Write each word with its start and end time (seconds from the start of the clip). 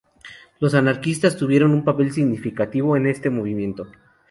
Los 0.59 0.73
anarquistas 0.73 1.37
tuvieron 1.37 1.69
un 1.75 1.83
papel 1.83 2.11
significativo 2.11 2.97
en 2.97 3.05
este 3.05 3.29
movimiento. 3.29 3.85